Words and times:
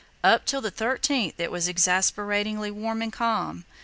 Up 0.23 0.45
till 0.47 0.61
the 0.61 0.71
13th 0.71 1.35
it 1.37 1.51
was 1.51 1.67
exasperatingly 1.69 2.71
warm 2.71 3.03
and 3.03 3.13
calm. 3.13 3.65